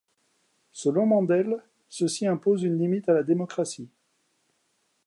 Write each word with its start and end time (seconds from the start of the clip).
Selon 0.71 1.05
Mandel, 1.05 1.61
ceci 1.87 2.25
impose 2.25 2.63
une 2.63 2.79
limite 2.79 3.07
à 3.07 3.13
la 3.13 3.21
démocratie. 3.21 3.91